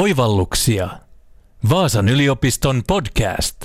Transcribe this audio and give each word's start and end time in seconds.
Oivalluksia. 0.00 0.88
Vaasan 1.70 2.08
yliopiston 2.08 2.82
podcast. 2.86 3.56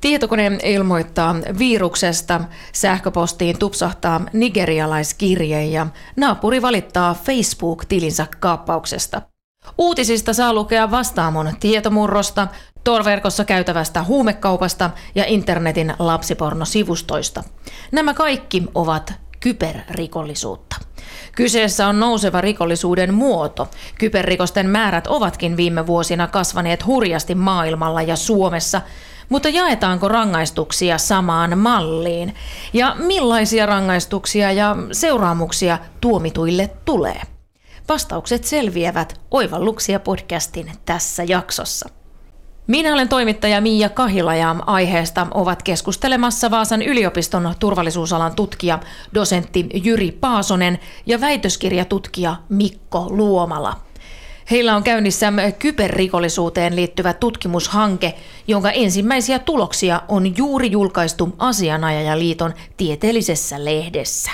Tietokone 0.00 0.58
ilmoittaa 0.64 1.34
viruksesta, 1.58 2.40
sähköpostiin 2.72 3.58
tupsahtaa 3.58 4.20
nigerialaiskirje 4.32 5.64
ja 5.64 5.86
naapuri 6.16 6.62
valittaa 6.62 7.14
Facebook-tilinsä 7.14 8.26
kaappauksesta. 8.40 9.31
Uutisista 9.78 10.32
saa 10.32 10.52
lukea 10.52 10.90
vastaamon 10.90 11.52
tietomurrosta, 11.60 12.48
torverkossa 12.84 13.44
käytävästä 13.44 14.02
huumekaupasta 14.02 14.90
ja 15.14 15.24
internetin 15.26 15.94
lapsipornosivustoista. 15.98 17.44
Nämä 17.92 18.14
kaikki 18.14 18.62
ovat 18.74 19.14
kyberrikollisuutta. 19.40 20.76
Kyseessä 21.36 21.86
on 21.86 22.00
nouseva 22.00 22.40
rikollisuuden 22.40 23.14
muoto. 23.14 23.68
Kyberrikosten 23.98 24.70
määrät 24.70 25.06
ovatkin 25.06 25.56
viime 25.56 25.86
vuosina 25.86 26.26
kasvaneet 26.26 26.86
hurjasti 26.86 27.34
maailmalla 27.34 28.02
ja 28.02 28.16
Suomessa, 28.16 28.80
mutta 29.28 29.48
jaetaanko 29.48 30.08
rangaistuksia 30.08 30.98
samaan 30.98 31.58
malliin? 31.58 32.34
Ja 32.72 32.96
millaisia 32.98 33.66
rangaistuksia 33.66 34.52
ja 34.52 34.76
seuraamuksia 34.92 35.78
tuomituille 36.00 36.70
tulee? 36.84 37.22
Vastaukset 37.88 38.44
selviävät 38.44 39.20
Oivalluksia 39.30 40.00
podcastin 40.00 40.72
tässä 40.84 41.24
jaksossa. 41.24 41.88
Minä 42.66 42.92
olen 42.92 43.08
toimittaja 43.08 43.60
Miia 43.60 43.88
Kahila 43.88 44.34
ja 44.34 44.56
aiheesta 44.66 45.26
ovat 45.34 45.62
keskustelemassa 45.62 46.50
Vaasan 46.50 46.82
yliopiston 46.82 47.54
turvallisuusalan 47.58 48.34
tutkija, 48.34 48.78
dosentti 49.14 49.66
Jyri 49.84 50.12
Paasonen 50.12 50.78
ja 51.06 51.20
väitöskirjatutkija 51.20 52.36
Mikko 52.48 53.06
Luomala. 53.10 53.76
Heillä 54.50 54.76
on 54.76 54.82
käynnissä 54.82 55.32
kyberrikollisuuteen 55.58 56.76
liittyvä 56.76 57.12
tutkimushanke, 57.12 58.14
jonka 58.48 58.70
ensimmäisiä 58.70 59.38
tuloksia 59.38 60.02
on 60.08 60.36
juuri 60.36 60.70
julkaistu 60.70 61.34
Asianajajaliiton 61.38 62.54
tieteellisessä 62.76 63.64
lehdessä. 63.64 64.30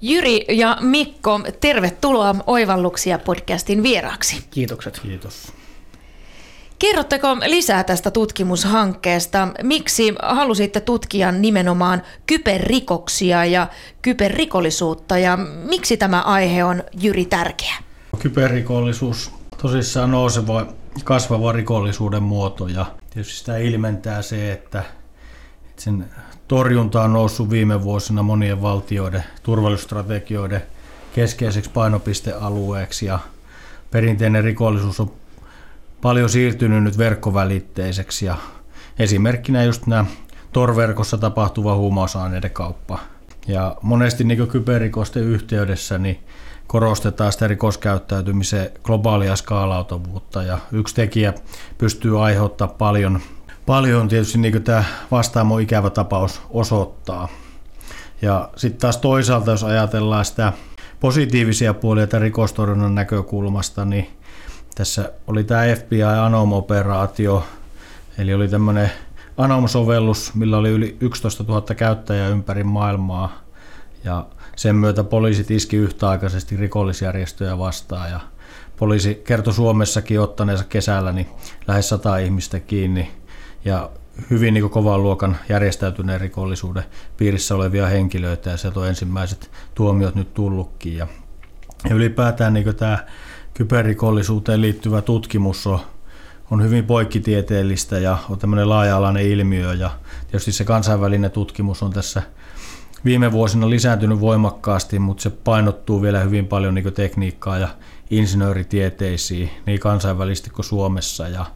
Jyri 0.00 0.44
ja 0.48 0.76
Mikko, 0.80 1.40
tervetuloa 1.60 2.34
Oivalluksia 2.46 3.18
podcastin 3.18 3.82
vieraaksi. 3.82 4.44
Kiitokset. 4.50 5.00
Kiitos. 5.02 5.52
Kerrotteko 6.78 7.36
lisää 7.46 7.84
tästä 7.84 8.10
tutkimushankkeesta? 8.10 9.48
Miksi 9.62 10.14
halusitte 10.22 10.80
tutkia 10.80 11.32
nimenomaan 11.32 12.02
kyberrikoksia 12.26 13.44
ja 13.44 13.66
kyberrikollisuutta 14.02 15.18
ja 15.18 15.36
miksi 15.68 15.96
tämä 15.96 16.22
aihe 16.22 16.64
on 16.64 16.84
Jyri 17.00 17.24
tärkeä? 17.24 17.74
Kyberrikollisuus 18.18 19.30
tosissaan 19.62 20.10
nouseva 20.10 20.66
kasvava 21.04 21.52
rikollisuuden 21.52 22.22
muoto 22.22 22.68
ja 22.68 22.86
tietysti 23.10 23.38
sitä 23.38 23.56
ilmentää 23.56 24.22
se, 24.22 24.52
että 24.52 24.84
sen 25.76 26.10
torjunta 26.48 27.02
on 27.02 27.12
noussut 27.12 27.50
viime 27.50 27.82
vuosina 27.82 28.22
monien 28.22 28.62
valtioiden 28.62 29.24
turvallisuusstrategioiden 29.42 30.62
keskeiseksi 31.14 31.70
painopistealueeksi 31.70 33.06
ja 33.06 33.18
perinteinen 33.90 34.44
rikollisuus 34.44 35.00
on 35.00 35.10
paljon 36.00 36.28
siirtynyt 36.30 36.82
nyt 36.84 36.98
verkkovälitteiseksi 36.98 38.26
ja 38.26 38.36
esimerkkinä 38.98 39.64
just 39.64 39.86
nämä 39.86 40.04
torverkossa 40.52 41.18
tapahtuva 41.18 41.76
huumausaineiden 41.76 42.50
kauppa. 42.50 42.98
Ja 43.48 43.76
monesti 43.82 44.24
niin 44.24 44.48
kyberrikosten 44.48 45.22
yhteydessä 45.22 45.98
niin 45.98 46.20
korostetaan 46.66 47.32
sitä 47.32 47.48
rikoskäyttäytymisen 47.48 48.70
globaalia 48.82 49.36
skaalautuvuutta 49.36 50.42
ja 50.42 50.58
yksi 50.72 50.94
tekijä 50.94 51.32
pystyy 51.78 52.24
aiheuttamaan 52.24 52.78
paljon 52.78 53.20
paljon 53.68 54.08
tietysti 54.08 54.38
niin 54.38 54.62
tämä 54.62 54.84
vastaamo 55.10 55.58
ikävä 55.58 55.90
tapaus 55.90 56.40
osoittaa. 56.50 57.28
Ja 58.22 58.48
sitten 58.56 58.80
taas 58.80 58.96
toisaalta, 58.96 59.50
jos 59.50 59.64
ajatellaan 59.64 60.24
sitä 60.24 60.52
positiivisia 61.00 61.74
puolia 61.74 62.06
tämän 62.06 62.22
rikostorjunnan 62.22 62.94
näkökulmasta, 62.94 63.84
niin 63.84 64.10
tässä 64.74 65.12
oli 65.26 65.44
tämä 65.44 65.62
FBI 65.76 66.02
Anom-operaatio, 66.02 67.44
eli 68.18 68.34
oli 68.34 68.48
tämmöinen 68.48 68.90
Anom-sovellus, 69.36 70.34
millä 70.34 70.56
oli 70.56 70.70
yli 70.70 70.96
11 71.00 71.44
000 71.48 71.74
käyttäjää 71.74 72.28
ympäri 72.28 72.64
maailmaa, 72.64 73.38
ja 74.04 74.26
sen 74.56 74.76
myötä 74.76 75.04
poliisit 75.04 75.50
iski 75.50 75.76
yhtäaikaisesti 75.76 76.56
rikollisjärjestöjä 76.56 77.58
vastaan, 77.58 78.10
ja 78.10 78.20
poliisi 78.76 79.22
kertoi 79.24 79.52
Suomessakin 79.54 80.20
ottaneensa 80.20 80.64
kesällä 80.64 81.12
niin 81.12 81.28
lähes 81.66 81.88
100 81.88 82.18
ihmistä 82.18 82.60
kiinni 82.60 83.18
ja 83.64 83.90
hyvin 84.30 84.54
niin 84.54 84.70
kovan 84.70 85.02
luokan 85.02 85.36
järjestäytyneen 85.48 86.20
rikollisuuden 86.20 86.84
piirissä 87.16 87.54
olevia 87.54 87.86
henkilöitä 87.86 88.50
ja 88.50 88.56
sieltä 88.56 88.80
on 88.80 88.88
ensimmäiset 88.88 89.50
tuomiot 89.74 90.14
nyt 90.14 90.34
tullutkin. 90.34 90.96
Ja, 90.96 91.06
ja 91.88 91.94
ylipäätään 91.94 92.54
niin 92.54 92.76
tämä 92.76 92.98
kyberrikollisuuteen 93.54 94.60
liittyvä 94.60 95.02
tutkimus 95.02 95.66
on, 95.66 95.78
on 96.50 96.62
hyvin 96.62 96.84
poikkitieteellistä 96.84 97.98
ja 97.98 98.18
on 98.30 98.38
tämmöinen 98.38 98.68
laaja-alainen 98.68 99.26
ilmiö 99.26 99.74
ja 99.74 99.90
tietysti 100.26 100.52
se 100.52 100.64
kansainvälinen 100.64 101.30
tutkimus 101.30 101.82
on 101.82 101.92
tässä 101.92 102.22
viime 103.04 103.32
vuosina 103.32 103.70
lisääntynyt 103.70 104.20
voimakkaasti, 104.20 104.98
mutta 104.98 105.22
se 105.22 105.30
painottuu 105.30 106.02
vielä 106.02 106.20
hyvin 106.20 106.46
paljon 106.46 106.74
niin 106.74 106.92
tekniikkaa 106.92 107.58
ja 107.58 107.68
insinööritieteisiin 108.10 109.50
niin 109.66 109.80
kansainvälisesti 109.80 110.50
kuin 110.50 110.64
Suomessa 110.64 111.28
ja 111.28 111.46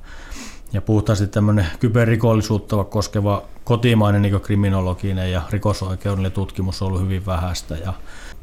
ja 0.72 0.83
puhtaasti 0.83 1.27
tämmöinen 1.27 1.66
kyberrikollisuutta 1.81 2.84
koskeva 2.84 3.43
kotimainen 3.65 4.22
niin 4.22 4.41
kriminologinen 4.41 5.33
ja 5.33 5.43
rikosoikeudellinen 5.50 6.33
tutkimus 6.33 6.83
on 6.83 6.88
ollut 6.88 7.03
hyvin 7.03 7.27
vähäistä 7.27 7.77
ja 7.77 7.93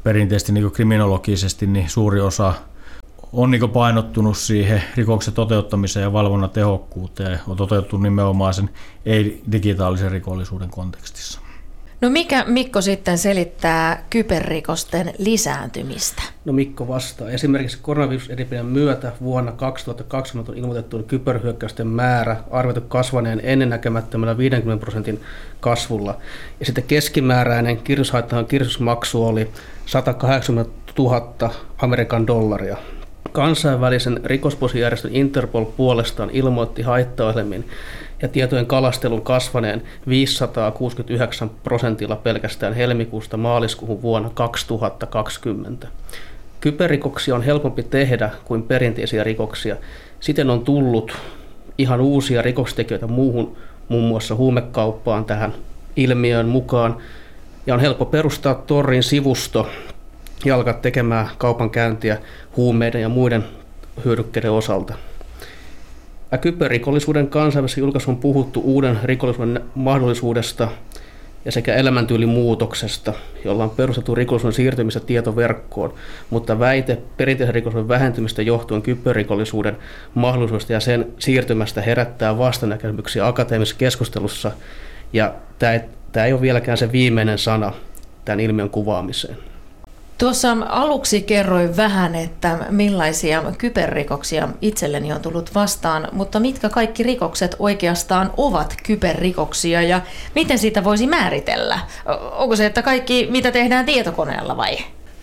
perinteisesti 0.02 0.52
niin 0.52 0.70
kriminologisesti 0.70 1.66
niin 1.66 1.88
suuri 1.88 2.20
osa 2.20 2.54
on 3.32 3.50
niin 3.50 3.70
painottunut 3.70 4.36
siihen 4.36 4.82
rikoksen 4.96 5.34
toteuttamiseen 5.34 6.04
ja 6.04 6.12
valvonnan 6.12 6.50
tehokkuuteen 6.50 7.40
on 7.46 7.56
toteutettu 7.56 7.96
nimenomaan 7.96 8.54
sen 8.54 8.70
ei-digitaalisen 9.06 10.10
rikollisuuden 10.10 10.70
kontekstissa. 10.70 11.40
No 12.00 12.10
mikä 12.10 12.44
Mikko 12.44 12.80
sitten 12.80 13.18
selittää 13.18 14.04
kyberrikosten 14.10 15.12
lisääntymistä? 15.18 16.22
No 16.44 16.52
Mikko 16.52 16.88
vastaa. 16.88 17.30
Esimerkiksi 17.30 17.78
koronavirusepidemian 17.82 18.66
myötä 18.66 19.12
vuonna 19.22 19.52
2020 19.52 20.52
on 20.52 20.58
ilmoitettu 20.58 21.02
kyberhyökkäysten 21.02 21.86
määrä 21.86 22.36
arvioitu 22.50 22.80
kasvaneen 22.80 23.40
ennennäkemättömällä 23.44 24.38
50 24.38 24.80
prosentin 24.80 25.20
kasvulla. 25.60 26.16
Ja 26.60 26.66
sitten 26.66 26.84
keskimääräinen 26.84 27.76
kirjoitushaittahan 27.76 28.46
kirjoitusmaksu 28.46 29.24
oli 29.26 29.50
180 29.86 30.72
000 30.98 31.50
Amerikan 31.78 32.26
dollaria. 32.26 32.76
Kansainvälisen 33.32 34.20
rikosposijärjestön 34.24 35.14
Interpol 35.14 35.64
puolestaan 35.64 36.30
ilmoitti 36.32 36.82
haittaohjelmien 36.82 37.64
ja 38.22 38.28
tietojen 38.28 38.66
kalastelun 38.66 39.22
kasvaneen 39.22 39.82
569 40.08 41.50
prosentilla 41.62 42.16
pelkästään 42.16 42.74
helmikuusta 42.74 43.36
maaliskuuhun 43.36 44.02
vuonna 44.02 44.30
2020. 44.34 45.88
Kyberrikoksia 46.60 47.34
on 47.34 47.42
helpompi 47.42 47.82
tehdä 47.82 48.30
kuin 48.44 48.62
perinteisiä 48.62 49.24
rikoksia. 49.24 49.76
Siten 50.20 50.50
on 50.50 50.64
tullut 50.64 51.16
ihan 51.78 52.00
uusia 52.00 52.42
rikostekijöitä 52.42 53.06
muuhun, 53.06 53.56
muun 53.88 54.04
muassa 54.04 54.34
huumekauppaan 54.34 55.24
tähän 55.24 55.54
ilmiöön 55.96 56.46
mukaan. 56.46 56.96
Ja 57.66 57.74
on 57.74 57.80
helppo 57.80 58.04
perustaa 58.04 58.54
Torrin 58.54 59.02
sivusto 59.02 59.68
ja 60.44 60.54
alkaa 60.54 60.74
tekemään 60.74 61.28
kaupankäyntiä 61.38 62.18
huumeiden 62.56 63.00
ja 63.00 63.08
muiden 63.08 63.44
hyödykkeiden 64.04 64.50
osalta. 64.52 64.94
Kyberrikollisuuden 66.40 67.28
kansainvälisessä 67.28 67.80
julkaisussa 67.80 68.10
on 68.10 68.16
puhuttu 68.16 68.60
uuden 68.64 68.98
rikollisuuden 69.04 69.60
mahdollisuudesta 69.74 70.68
ja 71.44 71.52
sekä 71.52 71.74
elämäntylimuutoksesta, 71.74 73.12
jolla 73.44 73.64
on 73.64 73.70
perustettu 73.70 74.14
rikollisuuden 74.14 74.54
siirtymistä 74.54 75.00
tietoverkkoon, 75.00 75.94
mutta 76.30 76.58
väite 76.58 76.98
perinteisen 77.16 77.54
rikollisuuden 77.54 77.88
vähentymistä 77.88 78.42
johtuen 78.42 78.82
kyberrikollisuuden 78.82 79.76
mahdollisuudesta 80.14 80.72
ja 80.72 80.80
sen 80.80 81.06
siirtymästä 81.18 81.82
herättää 81.82 82.38
vastanäkemyksiä 82.38 83.26
akateemisessa 83.26 83.78
keskustelussa, 83.78 84.52
ja 85.12 85.34
tämä 85.58 85.72
ei, 85.72 85.80
tämä 86.12 86.26
ei 86.26 86.32
ole 86.32 86.40
vieläkään 86.40 86.78
se 86.78 86.92
viimeinen 86.92 87.38
sana 87.38 87.72
tämän 88.24 88.40
ilmiön 88.40 88.70
kuvaamiseen. 88.70 89.49
Tuossa 90.20 90.56
aluksi 90.68 91.22
kerroin 91.22 91.76
vähän, 91.76 92.14
että 92.14 92.58
millaisia 92.70 93.42
kyberrikoksia 93.58 94.48
itselleni 94.60 95.12
on 95.12 95.20
tullut 95.20 95.54
vastaan, 95.54 96.08
mutta 96.12 96.40
mitkä 96.40 96.68
kaikki 96.68 97.02
rikokset 97.02 97.56
oikeastaan 97.58 98.30
ovat 98.36 98.76
kyberrikoksia 98.82 99.82
ja 99.82 100.00
miten 100.34 100.58
siitä 100.58 100.84
voisi 100.84 101.06
määritellä? 101.06 101.78
Onko 102.32 102.56
se, 102.56 102.66
että 102.66 102.82
kaikki 102.82 103.28
mitä 103.30 103.50
tehdään 103.50 103.86
tietokoneella 103.86 104.56
vai? 104.56 104.78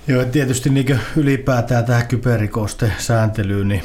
Joo, 0.07 0.25
tietysti 0.25 0.69
niin 0.69 0.99
ylipäätään 1.15 1.85
tähän 1.85 2.07
kyberrikosten 2.07 2.93
sääntelyyn, 2.97 3.67
niin 3.67 3.83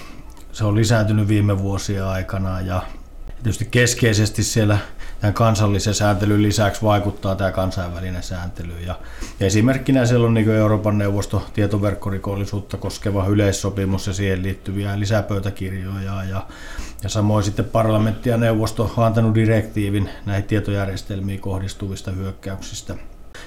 se 0.52 0.64
on 0.64 0.76
lisääntynyt 0.76 1.28
viime 1.28 1.58
vuosien 1.58 2.04
aikana 2.04 2.60
ja 2.60 2.82
tietysti 3.42 3.68
keskeisesti 3.70 4.42
siellä 4.42 4.78
tämän 5.22 5.34
kansallisen 5.34 5.94
sääntelyn 5.94 6.42
lisäksi 6.42 6.82
vaikuttaa 6.82 7.34
tämä 7.34 7.52
kansainvälinen 7.52 8.22
sääntely. 8.22 8.72
Ja, 8.86 8.94
esimerkkinä 9.40 10.06
siellä 10.06 10.26
on 10.26 10.34
niin 10.34 10.50
Euroopan 10.50 10.98
neuvosto 10.98 11.46
tietoverkkorikollisuutta 11.54 12.76
koskeva 12.76 13.26
yleissopimus 13.26 14.06
ja 14.06 14.12
siihen 14.12 14.42
liittyviä 14.42 15.00
lisäpöytäkirjoja. 15.00 16.24
Ja, 16.24 16.46
ja 17.02 17.08
samoin 17.08 17.44
sitten 17.44 17.64
parlamentti 17.64 18.30
ja 18.30 18.36
neuvosto 18.36 18.94
on 18.96 19.06
antanut 19.06 19.34
direktiivin 19.34 20.10
näihin 20.26 20.44
tietojärjestelmiin 20.44 21.40
kohdistuvista 21.40 22.10
hyökkäyksistä. 22.10 22.94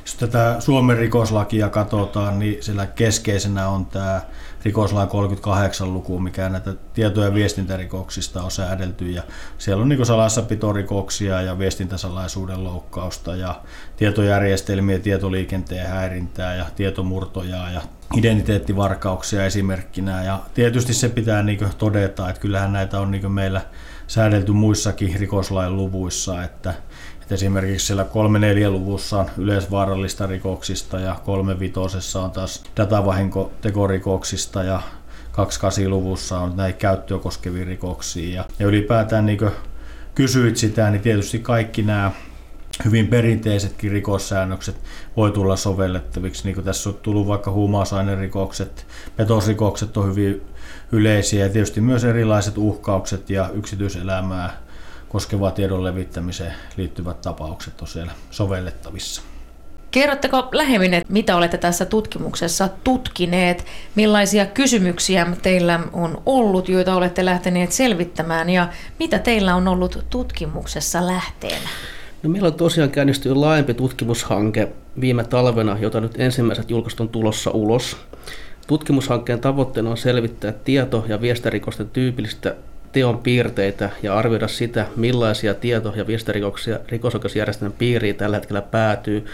Jos 0.01 0.16
tätä 0.16 0.56
Suomen 0.60 0.98
rikoslakia 0.98 1.69
katsotaan, 1.69 2.39
niin 2.39 2.63
siellä 2.63 2.88
keskeisenä 2.88 3.68
on 3.68 3.86
tämä 3.86 4.22
rikoslain 4.65 5.09
38 5.09 5.94
luku, 5.94 6.19
mikä 6.19 6.50
näitä 6.50 6.73
tieto- 6.94 7.23
ja 7.23 7.33
viestintärikoksista 7.33 8.44
on 8.44 8.51
säädelty. 8.51 9.12
Ja 9.12 9.23
siellä 9.57 9.81
on 9.81 9.89
niin 9.89 10.06
salassapitorikoksia 10.06 11.41
ja 11.41 11.59
viestintäsalaisuuden 11.59 12.63
loukkausta 12.63 13.35
ja 13.35 13.62
tietojärjestelmien 13.97 15.01
tietoliikenteen 15.01 15.89
häirintää 15.89 16.56
ja 16.56 16.65
tietomurtoja 16.75 17.69
ja 17.69 17.81
identiteettivarkauksia 18.17 19.45
esimerkkinä. 19.45 20.23
Ja 20.23 20.39
tietysti 20.53 20.94
se 20.94 21.09
pitää 21.09 21.44
niin 21.44 21.59
todeta, 21.77 22.29
että 22.29 22.41
kyllähän 22.41 22.73
näitä 22.73 23.00
on 23.00 23.12
niin 23.12 23.31
meillä 23.31 23.62
säädelty 24.07 24.51
muissakin 24.51 25.19
rikoslain 25.19 25.75
luvuissa, 25.75 26.44
että 26.44 26.73
et 27.25 27.31
esimerkiksi 27.31 27.88
siellä 27.88 28.04
3-4-luvussa 28.04 29.19
on 29.19 29.30
yleisvaarallista 29.38 30.25
rikoksista 30.25 31.00
ja 31.00 31.16
3-5 32.16 32.19
on 32.19 32.31
taas 32.31 32.63
datavahinkotekorikoksista 32.77 34.63
ja 34.63 34.81
28-luvussa 35.31 36.39
on 36.39 36.57
näitä 36.57 36.80
käyttöä 36.80 37.19
koskevia 37.19 37.66
rikoksia. 37.66 38.36
Ja, 38.36 38.45
ja 38.60 38.68
ylipäätään 38.68 39.25
niin 39.25 39.39
kysyit 40.16 40.57
sitä, 40.57 40.89
niin 40.89 41.01
tietysti 41.01 41.39
kaikki 41.39 41.81
nämä 41.81 42.12
hyvin 42.86 43.07
perinteisetkin 43.07 43.92
rikossäännökset 43.92 44.75
voi 45.18 45.31
tulla 45.31 45.56
sovellettaviksi. 45.56 46.44
Niin 46.44 46.56
kuin 46.56 46.66
tässä 46.66 46.89
on 46.89 46.95
tullut 47.01 47.27
vaikka 47.27 47.51
huumausainerikokset, 47.51 48.88
petosrikokset 49.16 49.98
on 49.98 50.07
hyvin 50.07 50.42
yleisiä 50.92 51.45
ja 51.45 51.51
tietysti 51.51 51.81
myös 51.81 52.04
erilaiset 52.04 52.57
uhkaukset 52.57 53.30
ja 53.30 53.50
yksityiselämää 53.54 54.64
koskevaa 55.09 55.51
tiedon 55.51 55.83
levittämiseen 55.83 56.53
liittyvät 56.77 57.21
tapaukset 57.21 57.81
on 57.81 57.87
siellä 57.87 58.11
sovellettavissa. 58.31 59.21
Kerrotteko 59.91 60.49
lähemmin, 60.51 60.93
että 60.93 61.13
mitä 61.13 61.35
olette 61.35 61.57
tässä 61.57 61.85
tutkimuksessa 61.85 62.69
tutkineet, 62.83 63.65
millaisia 63.95 64.45
kysymyksiä 64.45 65.27
teillä 65.41 65.79
on 65.93 66.21
ollut, 66.25 66.69
joita 66.69 66.95
olette 66.95 67.25
lähteneet 67.25 67.71
selvittämään 67.71 68.49
ja 68.49 68.69
mitä 68.99 69.19
teillä 69.19 69.55
on 69.55 69.67
ollut 69.67 70.05
tutkimuksessa 70.09 71.07
lähteenä? 71.07 71.69
No, 72.23 72.29
meillä 72.29 72.47
on 72.47 72.53
tosiaan 72.53 72.89
käynnistynyt 72.89 73.37
laajempi 73.37 73.73
tutkimushanke 73.73 74.71
viime 75.01 75.23
talvena, 75.23 75.77
jota 75.79 76.01
nyt 76.01 76.19
ensimmäiset 76.19 76.69
julkaistut 76.69 77.05
on 77.05 77.09
tulossa 77.09 77.51
ulos. 77.51 77.97
Tutkimushankkeen 78.67 79.39
tavoitteena 79.39 79.89
on 79.89 79.97
selvittää 79.97 80.51
tieto- 80.51 81.05
ja 81.07 81.21
viestärikosten 81.21 81.89
tyypillistä 81.89 82.55
teon 82.95 83.18
piirteitä 83.18 83.89
ja 84.03 84.18
arvioida 84.18 84.47
sitä, 84.47 84.86
millaisia 84.95 85.53
tieto- 85.53 85.94
ja 85.95 86.07
viestirikoksia 86.07 86.80
rikosoikeusjärjestelmän 86.89 87.77
piiriin 87.77 88.15
tällä 88.15 88.38
hetkellä 88.38 88.62
päätyy 88.62 89.25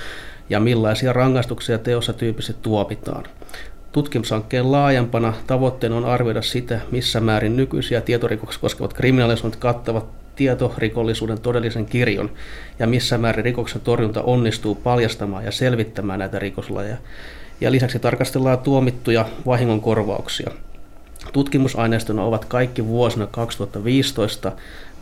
ja 0.49 0.59
millaisia 0.59 1.13
rangaistuksia 1.13 1.77
teossa 1.77 2.13
tyypillisesti 2.13 2.61
tuomitaan. 2.61 3.23
Tutkimushankkeen 3.91 4.71
laajempana 4.71 5.33
tavoitteena 5.47 5.97
on 5.97 6.05
arvioida 6.05 6.41
sitä, 6.41 6.79
missä 6.91 7.19
määrin 7.19 7.57
nykyisiä 7.57 8.01
tietorikoksia 8.01 8.61
koskevat 8.61 8.93
kriminalisoinnit 8.93 9.59
kattavat 9.59 10.05
tietorikollisuuden 10.35 11.41
todellisen 11.41 11.85
kirjon 11.85 12.31
ja 12.79 12.87
missä 12.87 13.17
määrin 13.17 13.45
rikoksen 13.45 13.81
torjunta 13.81 14.21
onnistuu 14.21 14.75
paljastamaan 14.75 15.45
ja 15.45 15.51
selvittämään 15.51 16.19
näitä 16.19 16.39
rikoslajeja. 16.39 16.97
Ja 17.61 17.71
lisäksi 17.71 17.99
tarkastellaan 17.99 18.59
tuomittuja 18.59 19.25
vahingonkorvauksia. 19.45 20.51
Tutkimusaineistona 21.33 22.23
ovat 22.23 22.45
kaikki 22.45 22.85
vuosina 22.85 23.27
2015 23.27 24.51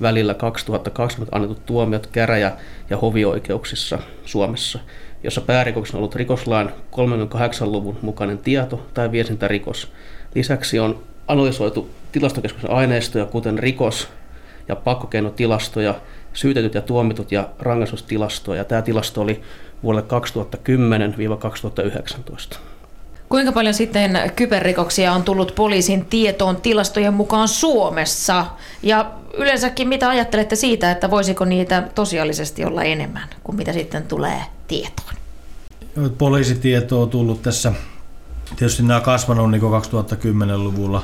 välillä 0.01 0.33
2020 0.33 1.35
annetut 1.35 1.65
tuomiot 1.65 2.07
käräjä- 2.07 2.57
ja 2.89 2.97
hovioikeuksissa 2.97 3.99
Suomessa, 4.25 4.79
jossa 5.23 5.41
päärikoksena 5.41 5.97
on 5.97 5.99
ollut 5.99 6.15
rikoslain 6.15 6.69
38-luvun 6.91 7.97
mukainen 8.01 8.37
tieto- 8.37 8.85
tai 8.93 9.11
viesintärikos. 9.11 9.91
Lisäksi 10.35 10.79
on 10.79 11.03
analysoitu 11.27 11.89
tilastokeskuksen 12.11 12.71
aineistoja, 12.71 13.25
kuten 13.25 13.59
rikos- 13.59 14.07
ja 14.67 14.75
pakkokeinotilastoja, 14.75 15.95
syytetyt 16.33 16.73
ja 16.73 16.81
tuomitut 16.81 17.31
ja 17.31 17.49
rangaistustilastoja. 17.59 18.57
Ja 18.57 18.65
tämä 18.65 18.81
tilasto 18.81 19.21
oli 19.21 19.41
vuodelle 19.83 20.07
2010-2019. 22.55 22.59
Kuinka 23.29 23.51
paljon 23.51 23.73
sitten 23.73 24.31
kyberrikoksia 24.35 25.13
on 25.13 25.23
tullut 25.23 25.55
poliisin 25.55 26.05
tietoon 26.05 26.61
tilastojen 26.61 27.13
mukaan 27.13 27.47
Suomessa? 27.47 28.45
Ja 28.83 29.11
yleensäkin 29.33 29.87
mitä 29.87 30.09
ajattelette 30.09 30.55
siitä, 30.55 30.91
että 30.91 31.11
voisiko 31.11 31.45
niitä 31.45 31.83
tosiaalisesti 31.95 32.65
olla 32.65 32.83
enemmän 32.83 33.29
kuin 33.43 33.55
mitä 33.55 33.73
sitten 33.73 34.03
tulee 34.03 34.41
tietoon? 34.67 35.13
Poliisitieto 36.17 37.01
on 37.01 37.09
tullut 37.09 37.41
tässä, 37.41 37.71
tietysti 38.55 38.83
nämä 38.83 39.01
kasvanut 39.01 39.51
niin 39.51 39.61
2010-luvulla 39.61 41.03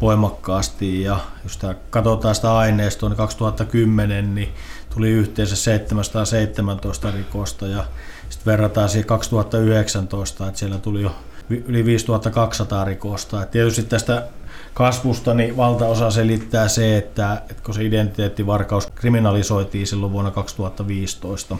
voimakkaasti 0.00 1.02
ja 1.02 1.18
jos 1.44 1.56
tämä 1.56 1.74
katsotaan 1.90 2.34
sitä 2.34 2.56
aineistoa, 2.56 3.08
niin 3.08 3.16
2010 3.16 4.34
niin 4.34 4.48
tuli 4.94 5.10
yhteensä 5.10 5.56
717 5.56 7.10
rikosta 7.10 7.66
ja 7.66 7.84
sitten 8.28 8.52
verrataan 8.52 8.88
siihen 8.88 9.06
2019, 9.06 10.46
että 10.46 10.58
siellä 10.58 10.78
tuli 10.78 11.02
jo 11.02 11.12
yli 11.50 11.84
5200 11.84 12.84
rikosta. 12.84 13.42
Et 13.42 13.50
tietysti 13.50 13.82
tästä 13.82 14.26
kasvusta 14.74 15.34
niin 15.34 15.56
valtaosa 15.56 16.10
selittää 16.10 16.68
se, 16.68 16.96
että, 16.96 17.42
että 17.50 17.62
kun 17.62 17.74
se 17.74 17.84
identiteettivarkaus 17.84 18.86
kriminalisoitiin 18.86 19.86
silloin 19.86 20.12
vuonna 20.12 20.30
2015. 20.30 21.56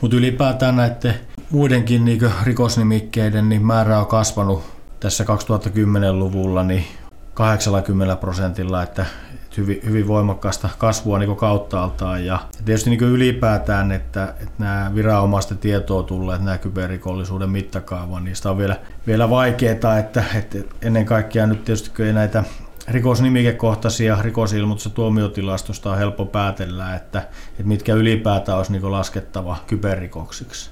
Mutta 0.00 0.16
ylipäätään 0.16 0.76
näiden 0.76 1.14
muidenkin 1.50 2.04
niin 2.04 2.20
rikosnimikkeiden 2.42 3.48
niin 3.48 3.66
määrä 3.66 3.98
on 3.98 4.06
kasvanut 4.06 4.62
tässä 5.00 5.24
2010-luvulla 5.24 6.62
niin 6.62 6.84
80 7.34 8.16
prosentilla, 8.16 8.82
että 8.82 9.06
hyvin, 9.56 9.80
hyvin 9.84 10.08
voimakkaasta 10.08 10.68
kasvua 10.78 11.18
niin 11.18 11.36
kauttaaltaan. 11.36 12.24
Ja 12.24 12.38
tietysti 12.64 12.90
niin 12.90 13.00
ylipäätään, 13.00 13.92
että, 13.92 14.24
että 14.24 14.54
nämä 14.58 14.92
viranomaisten 14.94 15.58
tietoa 15.58 16.02
tulleet, 16.02 16.42
nämä 16.42 16.58
kyberrikollisuuden 16.58 17.50
mittakaava, 17.50 18.20
niistä 18.20 18.50
on 18.50 18.58
vielä, 18.58 18.76
vielä 19.06 19.30
vaikeaa, 19.30 19.98
että, 19.98 20.24
että 20.34 20.58
ennen 20.82 21.04
kaikkea 21.04 21.46
nyt 21.46 21.64
tietysti 21.64 21.90
kun 21.96 22.14
näitä 22.14 22.44
rikosnimikekohtaisia 22.88 24.18
rikosilmoitus- 24.22 24.84
ja 24.84 24.90
tuomiotilastosta 24.90 25.90
on 25.90 25.98
helppo 25.98 26.26
päätellä, 26.26 26.94
että, 26.94 27.18
että 27.50 27.62
mitkä 27.64 27.94
ylipäätään 27.94 28.58
olisi 28.58 28.72
niin 28.72 28.92
laskettava 28.92 29.56
kyberrikoksiksi. 29.66 30.70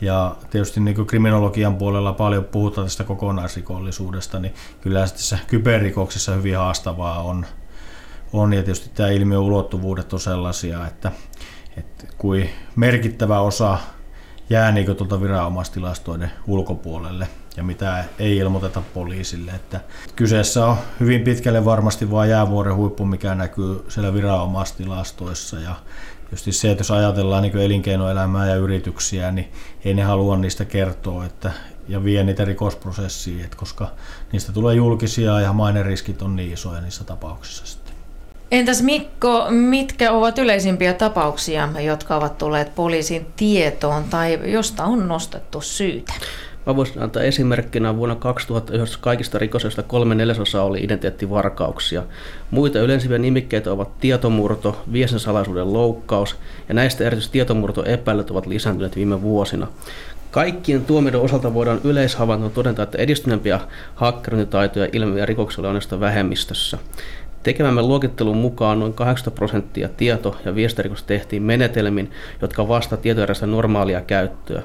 Ja 0.00 0.36
tietysti 0.50 0.80
niin 0.80 1.06
kriminologian 1.06 1.76
puolella 1.76 2.12
paljon 2.12 2.44
puhutaan 2.44 2.86
tästä 2.86 3.04
kokonaisrikollisuudesta, 3.04 4.38
niin 4.38 4.54
kyllä 4.80 5.00
tässä 5.00 5.38
kyberrikoksissa 5.46 6.34
hyvin 6.34 6.56
haastavaa 6.56 7.22
on, 7.22 7.46
on. 8.32 8.52
Ja 8.52 8.62
tietysti 8.62 8.90
tämä 8.94 9.08
ilmiön 9.08 9.40
ulottuvuudet 9.40 10.12
on 10.12 10.20
sellaisia, 10.20 10.86
että, 10.86 11.12
että 11.76 12.04
kuin 12.18 12.50
merkittävä 12.76 13.40
osa 13.40 13.78
jää 14.50 14.72
niin 14.72 14.96
tuolta 14.96 15.20
viranomaistilastoiden 15.20 16.30
ulkopuolelle 16.46 17.28
ja 17.56 17.62
mitä 17.62 18.04
ei 18.18 18.36
ilmoiteta 18.36 18.82
poliisille. 18.94 19.50
Että 19.50 19.80
kyseessä 20.16 20.66
on 20.66 20.76
hyvin 21.00 21.22
pitkälle 21.22 21.64
varmasti 21.64 22.10
vain 22.10 22.30
jäävuoren 22.30 22.74
huippu, 22.74 23.04
mikä 23.04 23.34
näkyy 23.34 23.84
siellä 23.88 24.14
viranomaistilastoissa 24.14 25.60
ja 25.60 25.74
Just 26.30 26.46
se, 26.50 26.70
että 26.70 26.80
jos 26.80 26.90
ajatellaan 26.90 27.42
niin 27.42 27.58
elinkeinoelämää 27.58 28.48
ja 28.48 28.54
yrityksiä, 28.54 29.32
niin 29.32 29.52
ei 29.84 29.94
ne 29.94 30.02
halua 30.02 30.36
niistä 30.36 30.64
kertoa 30.64 31.24
että, 31.24 31.52
ja 31.88 32.04
vie 32.04 32.24
niitä 32.24 32.44
rikosprosessiin, 32.44 33.44
että 33.44 33.56
koska 33.56 33.90
niistä 34.32 34.52
tulee 34.52 34.74
julkisia 34.74 35.40
ja 35.40 35.52
maineriskit 35.52 36.22
on 36.22 36.36
niin 36.36 36.52
isoja 36.52 36.80
niissä 36.80 37.04
tapauksissa 37.04 37.66
sitten. 37.66 37.87
Entäs 38.50 38.82
Mikko, 38.82 39.46
mitkä 39.50 40.12
ovat 40.12 40.38
yleisimpiä 40.38 40.92
tapauksia, 40.92 41.68
jotka 41.80 42.16
ovat 42.16 42.38
tulleet 42.38 42.74
poliisin 42.74 43.26
tietoon 43.36 44.04
tai 44.04 44.38
josta 44.44 44.84
on 44.84 45.08
nostettu 45.08 45.60
syytä? 45.60 46.12
Mä 46.66 46.76
voisin 46.76 47.02
antaa 47.02 47.22
esimerkkinä 47.22 47.96
vuonna 47.96 48.14
2009 48.14 49.00
kaikista 49.00 49.38
rikoksista 49.38 49.82
kolme 49.82 50.14
neljäsosaa 50.14 50.64
oli 50.64 50.78
identiteettivarkauksia. 50.78 52.02
Muita 52.50 52.80
yleisimpiä 52.80 53.18
nimikkeitä 53.18 53.72
ovat 53.72 54.00
tietomurto, 54.00 54.82
viestinsalaisuuden 54.92 55.72
loukkaus 55.72 56.36
ja 56.68 56.74
näistä 56.74 57.04
erityisesti 57.04 57.32
tietomurtoepäilyt 57.32 58.30
ovat 58.30 58.46
lisääntyneet 58.46 58.96
viime 58.96 59.22
vuosina. 59.22 59.66
Kaikkien 60.30 60.84
tuomioiden 60.84 61.20
osalta 61.20 61.54
voidaan 61.54 61.80
yleishavainto 61.84 62.48
todeta, 62.48 62.82
että 62.82 62.98
edistyneempiä 62.98 63.60
hakkerointitaitoja 63.94 64.88
ilmeviä 64.92 65.26
rikoksilla 65.26 65.68
on 65.68 66.00
vähemmistössä. 66.00 66.78
Tekemämme 67.42 67.82
luokittelun 67.82 68.36
mukaan 68.36 68.80
noin 68.80 68.92
80 68.92 69.38
prosenttia 69.38 69.88
tieto- 69.96 70.36
ja 70.44 70.54
viestirikosta 70.54 71.06
tehtiin 71.06 71.42
menetelmin, 71.42 72.10
jotka 72.42 72.68
vastaavat 72.68 73.02
tietojärjestelmän 73.02 73.56
normaalia 73.56 74.00
käyttöä, 74.00 74.62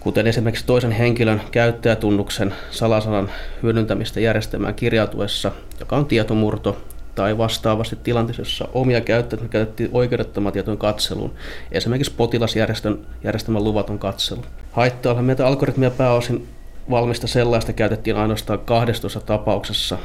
kuten 0.00 0.26
esimerkiksi 0.26 0.66
toisen 0.66 0.92
henkilön 0.92 1.42
käyttäjätunnuksen 1.50 2.54
salasanan 2.70 3.30
hyödyntämistä 3.62 4.20
järjestelmään 4.20 4.74
kirjautuessa, 4.74 5.52
joka 5.80 5.96
on 5.96 6.06
tietomurto, 6.06 6.76
tai 7.14 7.38
vastaavasti 7.38 7.96
tilanteessa, 8.02 8.40
jossa 8.40 8.68
omia 8.72 9.00
käyttäjiä 9.00 9.48
käytettiin 9.48 9.90
oikeudettoman 9.92 10.52
tietojen 10.52 10.78
katseluun, 10.78 11.34
esimerkiksi 11.72 12.14
potilasjärjestelmän 12.16 13.64
luvaton 13.64 13.98
katselu. 13.98 14.44
Haittaa 14.72 15.22
meitä 15.22 15.46
algoritmia 15.46 15.90
pääosin 15.90 16.48
valmista 16.90 17.26
sellaista 17.26 17.72
käytettiin 17.72 18.16
ainoastaan 18.16 18.58
12 18.58 19.20
tapauksessa. 19.20 19.98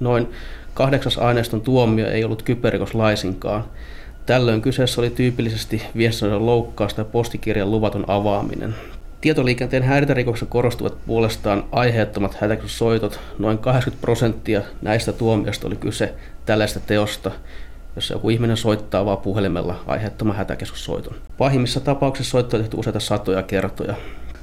Noin 0.00 0.28
kahdeksas 0.74 1.18
aineiston 1.18 1.60
tuomio 1.60 2.08
ei 2.08 2.24
ollut 2.24 2.42
kyberrikos 2.42 2.94
laisinkaan. 2.94 3.64
Tällöin 4.26 4.62
kyseessä 4.62 5.00
oli 5.00 5.10
tyypillisesti 5.10 5.82
viestinnän 5.96 6.46
loukkaus 6.46 6.94
tai 6.94 7.04
postikirjan 7.04 7.70
luvaton 7.70 8.04
avaaminen. 8.08 8.74
Tietoliikenteen 9.20 9.82
häirintärikoksessa 9.82 10.46
korostuvat 10.46 10.96
puolestaan 11.06 11.64
aiheettomat 11.72 12.34
hätäkeskussoitot. 12.34 13.20
Noin 13.38 13.58
80 13.58 14.00
prosenttia 14.00 14.62
näistä 14.82 15.12
tuomioista 15.12 15.66
oli 15.66 15.76
kyse 15.76 16.14
tällaista 16.46 16.80
teosta, 16.80 17.30
jossa 17.96 18.14
joku 18.14 18.30
ihminen 18.30 18.56
soittaa 18.56 19.04
vaan 19.04 19.18
puhelimella 19.18 19.80
aiheettoman 19.86 20.36
hätäkeskussoiton. 20.36 21.14
Pahimmissa 21.38 21.80
tapauksissa 21.80 22.30
soittoja 22.30 22.62
tehty 22.62 22.76
useita 22.76 23.00
satoja 23.00 23.42
kertoja. 23.42 23.94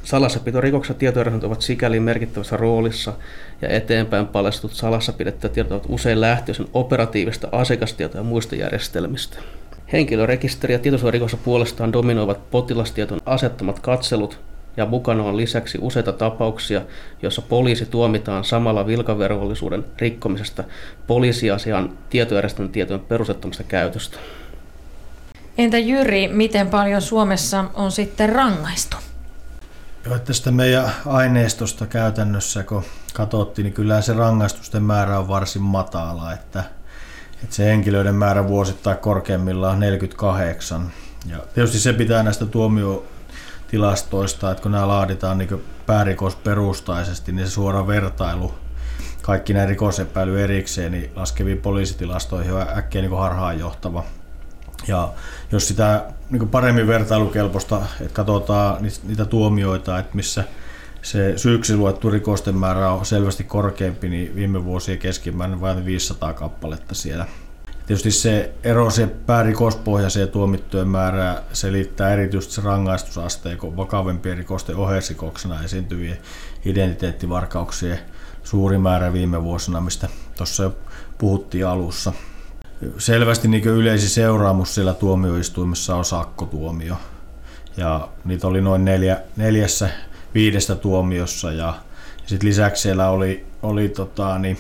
Salassapitorikoksessa 0.04 1.00
tietojärjestelmät 1.00 1.44
ovat 1.44 1.62
sikäli 1.62 2.00
merkittävässä 2.00 2.58
roolissa 2.58 3.14
ja 3.62 3.70
eteenpäin 3.70 4.28
paljastut 4.28 4.74
salassapidettä 4.74 5.50
tiedot 5.50 5.72
ovat 5.72 5.86
usein 5.90 6.22
lähtöisin 6.22 6.70
operatiivista 6.74 7.48
asiakastietoa 7.52 8.20
ja 8.20 8.24
muista 8.24 8.56
järjestelmistä. 8.56 9.38
Henkilörekisteri 9.94 10.74
ja 10.74 10.80
tietosuojarikossa 10.80 11.38
puolestaan 11.38 11.94
dominoivat 11.94 12.52
potilastieton 12.52 13.20
asettamat 13.26 13.80
katselut, 13.80 14.40
ja 14.78 14.86
mukana 14.86 15.24
on 15.24 15.38
lisäksi 15.38 15.78
useita 15.82 16.14
tapauksia, 16.14 16.82
joissa 17.22 17.42
poliisi 17.42 17.86
tuomitaan 17.86 18.44
samalla 18.44 18.88
vilkavervollisuuden 18.88 19.86
rikkomisesta 19.98 20.64
poliisiasian 21.08 21.98
tietojärjestelmän 22.10 22.72
tietojen 22.72 23.00
perusettomasta 23.00 23.64
käytöstä. 23.64 24.18
Entä 25.58 25.78
Jyri, 25.78 26.28
miten 26.28 26.68
paljon 26.68 27.02
Suomessa 27.02 27.66
on 27.74 27.92
sitten 27.92 28.30
rangaistu? 28.30 28.98
Joo, 30.06 30.20
tästä 30.20 30.52
meidän 30.52 30.92
aineistosta 31.06 31.88
käytännössä, 31.88 32.64
kun 32.64 32.84
katsottiin, 33.14 33.64
niin 33.64 33.74
kyllä 33.74 34.02
se 34.02 34.14
rangaistusten 34.14 34.84
määrä 34.84 35.20
on 35.20 35.28
varsin 35.28 35.62
matala, 35.62 36.34
että, 36.34 36.64
että 37.44 37.56
se 37.56 37.66
henkilöiden 37.66 38.16
määrä 38.16 38.48
vuosittain 38.48 38.98
korkeimmillaan 38.98 39.80
48. 39.80 40.92
Ja 41.26 41.38
tietysti 41.54 41.80
se 41.80 41.94
pitää 41.94 42.24
näistä 42.24 42.46
tuomio 42.46 43.06
tilastoista, 43.68 44.52
että 44.52 44.64
kun 44.64 44.72
nämä 44.72 44.88
laaditaan 44.88 45.38
niin 45.38 45.64
päärikosperustaisesti, 45.86 47.32
niin 47.32 47.48
se 47.48 47.52
suora 47.52 47.88
vertailu 47.88 48.54
kaikki 49.22 49.54
nämä 49.54 49.66
rikosepäily 49.66 50.44
erikseen 50.44 50.92
niin 50.92 51.12
laskeviin 51.16 51.58
poliisitilastoihin 51.58 52.54
on 52.54 52.68
äkkiä 52.78 53.02
niin 53.02 53.18
harhaanjohtava. 53.18 54.04
Ja 54.88 55.14
jos 55.52 55.68
sitä 55.68 56.04
niin 56.30 56.50
paremmin 56.50 56.88
vertailukelpoista, 56.88 57.82
että 58.02 58.14
katsotaan 58.14 58.78
niitä 59.08 59.26
tuomioita, 59.26 60.00
että 60.00 60.16
missä 60.16 60.44
se 61.02 61.38
syyksi 61.38 61.76
luettu 61.76 62.10
rikosten 62.10 62.56
määrä 62.56 62.92
on 62.92 63.06
selvästi 63.06 63.44
korkeampi, 63.44 64.10
niin 64.10 64.36
viime 64.36 64.66
vuosien 64.66 64.98
keskimäärin 64.98 65.62
vain 65.62 65.86
500 65.86 66.34
kappaletta 66.34 66.96
siellä 66.96 67.26
Tietysti 67.92 68.12
se 68.12 68.54
ero 68.64 68.90
se 68.90 69.08
päärikospohjaiseen 69.08 70.30
tuomittujen 70.30 70.88
määrää 70.88 71.44
selittää 71.54 72.14
erityisesti 72.14 72.56
se 72.56 72.62
rangaistusasteikon 72.62 73.78
vakavempien 73.78 74.38
rikosten 74.38 74.76
ohesikoksena 74.76 75.64
esiintyvien 75.64 76.18
identiteettivarkauksien 76.66 78.00
suuri 78.44 78.78
määrä 78.78 79.14
viime 79.14 79.44
vuosina, 79.44 79.82
mistä 79.82 80.10
tuossa 80.38 80.64
jo 80.64 80.76
puhuttiin 81.18 81.68
alussa. 81.68 82.14
Selvästi 82.98 83.48
niin 83.48 83.64
yleisin 83.64 84.10
seuraamus 84.10 84.76
siellä 84.76 84.94
tuomioistuimessa 84.94 85.96
on 85.96 86.06
sakkotuomio. 86.06 86.96
Ja 87.78 88.08
niitä 88.26 88.48
oli 88.48 88.62
noin 88.62 88.86
neljä, 88.86 89.22
neljässä 89.36 89.90
viidestä 90.34 90.76
tuomiossa 90.76 91.52
ja, 91.52 91.74
ja 92.32 92.38
lisäksi 92.44 92.82
siellä 92.82 93.10
oli, 93.10 93.46
oli 93.64 93.90
tota, 93.90 94.40
niin, 94.40 94.58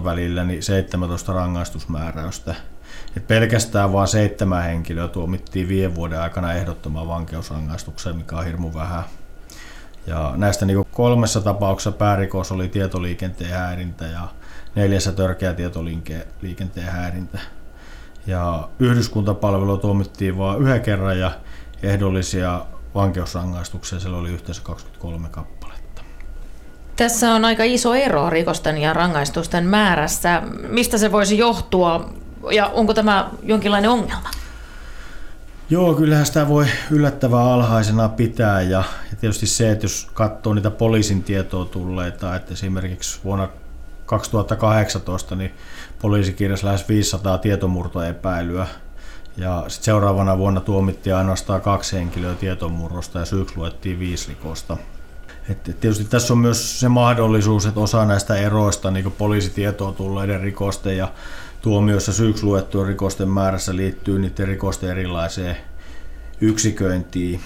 2015-2019 0.00 0.04
välillä 0.04 0.44
niin 0.44 0.62
17 0.62 1.32
rangaistusmääräystä. 1.32 2.54
Et 3.16 3.26
pelkästään 3.26 3.92
vain 3.92 4.08
seitsemän 4.08 4.62
henkilöä 4.62 5.08
tuomittiin 5.08 5.68
viiden 5.68 5.94
vuoden 5.94 6.20
aikana 6.20 6.52
ehdottomaan 6.52 7.08
vankeusrangaistukseen, 7.08 8.16
mikä 8.16 8.36
on 8.36 8.44
hirmu 8.44 8.74
vähän. 8.74 9.02
Ja 10.06 10.32
näistä 10.36 10.66
niin 10.66 10.86
kolmessa 10.92 11.40
tapauksessa 11.40 11.92
päärikos 11.92 12.52
oli 12.52 12.68
tietoliikenteen 12.68 13.50
häirintä 13.50 14.06
ja 14.06 14.28
neljässä 14.74 15.12
törkeä 15.12 15.54
tietoliikenteen 15.54 16.92
häirintä. 16.92 17.38
Ja 18.26 18.68
yhdyskuntapalvelu 18.78 19.76
tuomittiin 19.76 20.38
vain 20.38 20.62
yhden 20.62 20.80
kerran 20.80 21.18
ja 21.18 21.32
ehdollisia 21.82 22.66
vankeusrangaistuksia 22.94 24.00
siellä 24.00 24.18
oli 24.18 24.30
yhteensä 24.30 24.62
23 24.64 25.28
kappaletta. 25.28 26.02
Tässä 26.96 27.32
on 27.34 27.44
aika 27.44 27.64
iso 27.64 27.94
ero 27.94 28.30
rikosten 28.30 28.78
ja 28.78 28.92
rangaistusten 28.92 29.66
määrässä. 29.66 30.42
Mistä 30.68 30.98
se 30.98 31.12
voisi 31.12 31.38
johtua 31.38 32.10
ja 32.52 32.66
onko 32.66 32.94
tämä 32.94 33.30
jonkinlainen 33.42 33.90
ongelma? 33.90 34.30
Joo, 35.70 35.94
kyllähän 35.94 36.26
sitä 36.26 36.48
voi 36.48 36.66
yllättävän 36.90 37.42
alhaisena 37.42 38.08
pitää 38.08 38.62
ja, 38.62 38.84
ja 39.10 39.16
tietysti 39.20 39.46
se, 39.46 39.70
että 39.70 39.84
jos 39.84 40.08
katsoo 40.14 40.54
niitä 40.54 40.70
poliisin 40.70 41.22
tietoa 41.22 41.64
tulleita, 41.64 42.36
että 42.36 42.52
esimerkiksi 42.52 43.20
vuonna 43.24 43.48
2018 44.06 45.36
niin 45.36 45.54
poliisi 46.02 46.32
kirjasi 46.32 46.64
lähes 46.64 46.88
500 46.88 47.38
tietomurtoepäilyä 47.38 48.66
ja 49.36 49.64
sitten 49.68 49.84
seuraavana 49.84 50.38
vuonna 50.38 50.60
tuomittiin 50.60 51.16
ainoastaan 51.16 51.60
kaksi 51.60 51.96
henkilöä 51.96 52.34
tietomurrosta 52.34 53.18
ja 53.18 53.24
syyksi 53.24 53.56
luettiin 53.56 53.98
viisi 53.98 54.28
rikosta. 54.28 54.76
Et 55.48 55.62
tietysti 55.62 56.04
tässä 56.04 56.34
on 56.34 56.38
myös 56.38 56.80
se 56.80 56.88
mahdollisuus, 56.88 57.66
että 57.66 57.80
osa 57.80 58.04
näistä 58.04 58.36
eroista, 58.36 58.90
niin 58.90 59.12
poliisitietoa 59.12 59.92
tulleiden 59.92 60.40
rikosten 60.40 60.96
ja 60.96 61.08
tuomioissa 61.62 62.12
syyksi 62.12 62.44
luettujen 62.44 62.88
rikosten 62.88 63.28
määrässä 63.28 63.76
liittyy 63.76 64.18
niiden 64.18 64.48
rikosten 64.48 64.90
erilaiseen 64.90 65.56
yksiköintiin. 66.40 67.40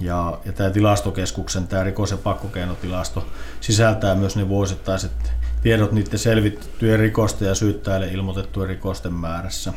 Ja, 0.00 0.38
ja 0.44 0.52
tämä 0.52 0.70
tilastokeskuksen 0.70 1.68
tämä 1.68 1.84
rikos- 1.84 2.10
ja 2.10 2.16
pakkokeinotilasto 2.16 3.26
sisältää 3.60 4.14
myös 4.14 4.36
ne 4.36 4.48
vuosittaiset 4.48 5.32
tiedot 5.62 5.92
niiden 5.92 6.18
selvittyjen 6.18 7.00
rikosten 7.00 7.48
ja 7.48 7.54
syyttäjille 7.54 8.08
ilmoitettujen 8.08 8.68
rikosten 8.68 9.14
määrässä 9.14 9.72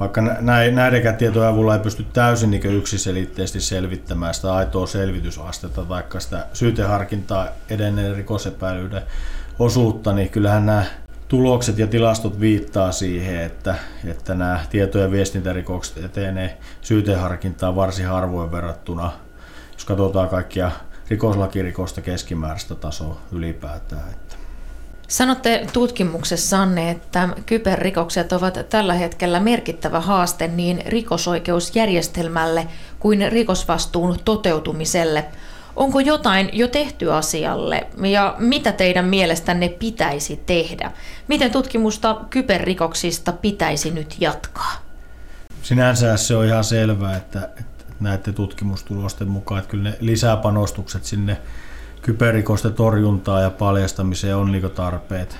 vaikka 0.00 0.20
näidenkään 0.72 1.16
tietojen 1.16 1.48
avulla 1.48 1.74
ei 1.74 1.80
pysty 1.80 2.04
täysin 2.12 2.50
niin 2.50 2.66
yksiselitteisesti 2.66 3.60
selvittämään 3.60 4.34
sitä 4.34 4.54
aitoa 4.54 4.86
selvitysastetta 4.86 5.84
tai 5.84 6.02
sitä 6.18 6.46
syyteharkintaa 6.52 7.48
edenneen 7.70 8.16
rikosepäilyyden 8.16 9.02
osuutta, 9.58 10.12
niin 10.12 10.30
kyllähän 10.30 10.66
nämä 10.66 10.84
tulokset 11.28 11.78
ja 11.78 11.86
tilastot 11.86 12.40
viittaa 12.40 12.92
siihen, 12.92 13.40
että, 13.40 13.74
että 14.04 14.34
nämä 14.34 14.60
tieto- 14.70 14.98
ja 14.98 15.10
viestintärikokset 15.10 16.04
etenee 16.04 16.58
syyteharkintaa 16.80 17.76
varsin 17.76 18.06
harvoin 18.06 18.52
verrattuna, 18.52 19.12
jos 19.72 19.84
katsotaan 19.84 20.28
kaikkia 20.28 20.70
rikoslakirikosta 21.10 22.00
keskimääräistä 22.00 22.74
tasoa 22.74 23.20
ylipäätään. 23.32 24.10
Että 24.10 24.36
Sanotte 25.10 25.66
tutkimuksessanne, 25.72 26.90
että 26.90 27.28
kyberrikokset 27.46 28.32
ovat 28.32 28.58
tällä 28.68 28.94
hetkellä 28.94 29.40
merkittävä 29.40 30.00
haaste 30.00 30.48
niin 30.48 30.82
rikosoikeusjärjestelmälle 30.86 32.66
kuin 32.98 33.32
rikosvastuun 33.32 34.18
toteutumiselle. 34.24 35.24
Onko 35.76 36.00
jotain 36.00 36.50
jo 36.52 36.68
tehty 36.68 37.12
asialle 37.12 37.86
ja 38.10 38.34
mitä 38.38 38.72
teidän 38.72 39.04
mielestänne 39.04 39.68
pitäisi 39.68 40.42
tehdä? 40.46 40.92
Miten 41.28 41.50
tutkimusta 41.50 42.20
kyberrikoksista 42.30 43.32
pitäisi 43.32 43.90
nyt 43.90 44.16
jatkaa? 44.20 44.72
Sinänsä 45.62 46.16
se 46.16 46.36
on 46.36 46.46
ihan 46.46 46.64
selvää, 46.64 47.16
että, 47.16 47.50
että 47.60 47.84
näiden 48.00 48.34
tutkimustulosten 48.34 49.28
mukaan, 49.28 49.58
että 49.58 49.70
kyllä 49.70 49.90
ne 49.90 49.96
lisäpanostukset 50.00 51.04
sinne 51.04 51.36
kyberrikosten 52.02 52.72
torjuntaa 52.72 53.40
ja 53.40 53.50
paljastamiseen 53.50 54.36
on 54.36 54.52
niin 54.52 54.70
tarpeet. 54.70 55.38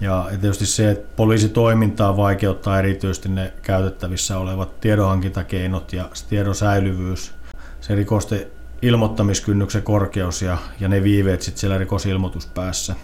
Ja 0.00 0.28
tietysti 0.40 0.66
se, 0.66 0.90
että 0.90 1.08
poliisitoimintaa 1.16 2.16
vaikeuttaa 2.16 2.78
erityisesti 2.78 3.28
ne 3.28 3.52
käytettävissä 3.62 4.38
olevat 4.38 4.80
tiedonhankintakeinot 4.80 5.92
ja 5.92 6.08
tiedon 6.28 6.54
säilyvyys, 6.54 7.34
se 7.80 7.94
rikosten 7.94 8.46
ilmoittamiskynnyksen 8.82 9.82
korkeus 9.82 10.42
ja, 10.42 10.58
ja 10.80 10.88
ne 10.88 11.02
viiveet 11.02 11.42
sitten 11.42 11.60
siellä 11.60 11.78
rikosilmoituspäässä. 11.78 12.94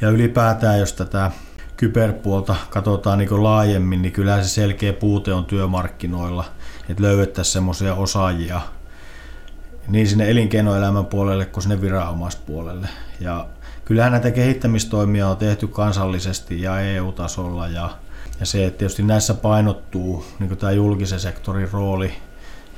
Ja 0.00 0.10
ylipäätään, 0.10 0.78
jos 0.78 0.92
tätä 0.92 1.30
kyberpuolta 1.76 2.56
katsotaan 2.70 3.18
niin 3.18 3.42
laajemmin, 3.42 4.02
niin 4.02 4.12
kyllä 4.12 4.42
se 4.42 4.48
selkeä 4.48 4.92
puute 4.92 5.32
on 5.32 5.44
työmarkkinoilla, 5.44 6.44
että 6.88 7.02
löydettäisiin 7.02 7.52
semmoisia 7.52 7.94
osaajia 7.94 8.60
niin 9.90 10.08
sinne 10.08 10.30
elinkeinoelämän 10.30 11.06
puolelle 11.06 11.44
kuin 11.46 11.62
sinne 11.62 11.80
viranomaispuolelle. 11.80 12.88
Ja 13.20 13.46
kyllähän 13.84 14.12
näitä 14.12 14.30
kehittämistoimia 14.30 15.28
on 15.28 15.36
tehty 15.36 15.66
kansallisesti 15.66 16.62
ja 16.62 16.80
EU-tasolla 16.80 17.68
ja, 17.68 17.90
ja 18.40 18.46
se, 18.46 18.66
että 18.66 18.78
tietysti 18.78 19.02
näissä 19.02 19.34
painottuu 19.34 20.24
niin 20.38 20.56
tämä 20.56 20.72
julkisen 20.72 21.20
sektorin 21.20 21.68
rooli 21.72 22.12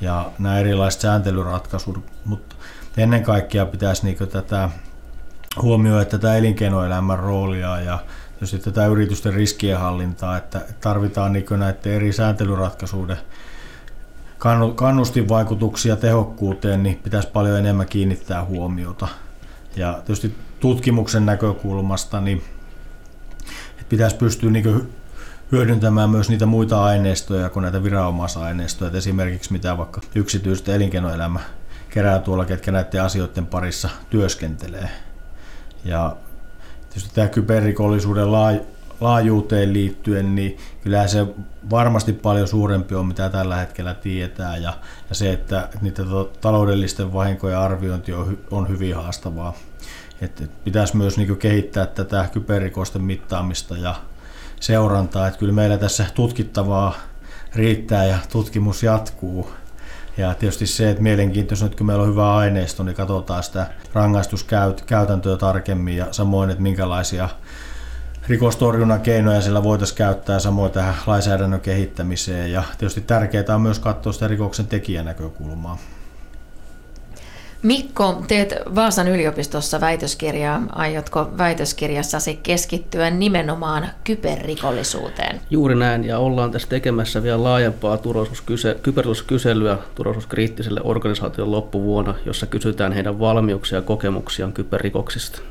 ja 0.01 0.31
nämä 0.39 0.59
erilaiset 0.59 1.01
sääntelyratkaisut, 1.01 2.05
mutta 2.25 2.57
ennen 2.97 3.23
kaikkea 3.23 3.67
pitäisi 3.67 4.05
niin 4.05 4.29
tätä 4.29 4.71
huomioida 5.63 6.05
tätä 6.05 6.37
elinkeinoelämän 6.37 7.19
roolia 7.19 7.81
ja 7.81 7.99
tietysti 8.33 8.59
tätä 8.59 8.87
yritysten 8.87 9.35
riskienhallintaa, 9.35 10.37
että 10.37 10.61
tarvitaan 10.81 11.33
niin 11.33 11.47
näiden 11.51 11.93
eri 11.93 12.13
sääntelyratkaisuuden 12.13 13.17
kannustinvaikutuksia 14.75 15.97
tehokkuuteen, 15.97 16.83
niin 16.83 17.01
pitäisi 17.05 17.29
paljon 17.29 17.59
enemmän 17.59 17.87
kiinnittää 17.87 18.45
huomiota. 18.45 19.09
Ja 19.77 19.93
tietysti 19.93 20.35
tutkimuksen 20.61 21.27
näkökulmasta, 21.27 22.21
niin 22.21 22.43
pitäisi 23.89 24.17
pystyä 24.17 24.51
niin 24.51 24.93
hyödyntämään 25.53 26.11
myös 26.11 26.29
niitä 26.29 26.47
muita 26.47 26.85
aineistoja 26.85 27.51
kuin 27.51 27.63
näitä 27.63 27.83
viranomaisaineistoja, 27.83 28.87
että 28.87 28.99
esimerkiksi 28.99 29.53
mitä 29.53 29.79
vaikka 29.79 30.01
yksityistä 30.15 30.75
elinkeinoelämä 30.75 31.41
kerää 31.91 32.19
tuolla, 32.19 32.45
ketkä 32.45 32.73
näiden 32.73 33.03
asioiden 33.03 33.47
parissa 33.47 33.89
työskentelee. 34.11 34.89
Ja 35.85 36.17
tietysti 36.91 37.15
tämä 37.15 37.29
kyberrikollisuuden 37.29 38.33
laajuuteen 39.03 39.73
liittyen, 39.73 40.35
niin 40.35 40.59
kyllä 40.83 41.07
se 41.07 41.27
varmasti 41.71 42.13
paljon 42.13 42.49
suurempi 42.49 42.95
on, 42.95 43.07
mitä 43.07 43.29
tällä 43.29 43.57
hetkellä 43.57 43.95
tietää. 43.95 44.57
Ja, 44.57 44.73
ja 45.09 45.15
se, 45.15 45.33
että 45.33 45.69
niitä 45.81 46.03
taloudellisten 46.41 47.13
vahinkojen 47.13 47.59
arviointi 47.59 48.13
on, 48.13 48.39
on 48.51 48.69
hyvin 48.69 48.97
haastavaa. 48.97 49.55
Että 50.21 50.45
pitäisi 50.65 50.97
myös 50.97 51.17
niin 51.17 51.37
kehittää 51.37 51.87
tätä 51.87 52.29
kyberrikosten 52.33 53.03
mittaamista 53.03 53.77
ja 53.77 53.95
seurantaa. 54.61 55.27
Että 55.27 55.39
kyllä 55.39 55.53
meillä 55.53 55.79
tässä 55.79 56.07
tutkittavaa 56.15 56.95
riittää 57.55 58.05
ja 58.05 58.19
tutkimus 58.33 58.83
jatkuu. 58.83 59.51
Ja 60.17 60.35
tietysti 60.35 60.67
se, 60.67 60.91
että 60.91 61.03
mielenkiintoista, 61.03 61.67
että 61.67 61.79
kun 61.79 61.87
meillä 61.87 62.03
on 62.03 62.11
hyvä 62.11 62.37
aineisto, 62.37 62.83
niin 62.83 62.97
katsotaan 62.97 63.43
sitä 63.43 63.67
rangaistuskäytäntöä 63.93 65.37
tarkemmin 65.37 65.97
ja 65.97 66.07
samoin, 66.11 66.51
että 66.51 66.63
minkälaisia 66.63 67.29
rikostorjunnan 68.29 69.01
keinoja 69.01 69.41
sillä 69.41 69.63
voitaisiin 69.63 69.97
käyttää 69.97 70.39
samoin 70.39 70.73
tähän 70.73 70.95
lainsäädännön 71.07 71.61
kehittämiseen. 71.61 72.53
Ja 72.53 72.63
tietysti 72.79 73.01
tärkeää 73.01 73.55
on 73.55 73.61
myös 73.61 73.79
katsoa 73.79 74.13
sitä 74.13 74.29
rikoksen 74.29 74.67
tekijänäkökulmaa. 74.67 75.79
Mikko, 77.63 78.23
teet 78.29 78.55
Vaasan 78.75 79.09
yliopistossa 79.09 79.81
väitöskirjaa. 79.81 80.63
Aiotko 80.73 81.31
väitöskirjassasi 81.39 82.41
keskittyä 82.43 83.11
nimenomaan 83.11 83.89
kyberrikollisuuteen? 84.05 85.41
Juuri 85.51 85.75
näin, 85.75 86.05
ja 86.05 86.19
ollaan 86.19 86.51
tässä 86.51 86.69
tekemässä 86.69 87.23
vielä 87.23 87.43
laajempaa 87.43 87.99
kyberturvallisuuskyselyä 88.83 89.79
turvallisuuskriittiselle 89.95 90.81
organisaation 90.85 91.51
loppuvuonna, 91.51 92.15
jossa 92.27 92.47
kysytään 92.47 92.93
heidän 92.93 93.19
valmiuksia 93.19 93.79
ja 93.79 93.83
kokemuksiaan 93.83 94.53
kyberrikoksista. 94.53 95.43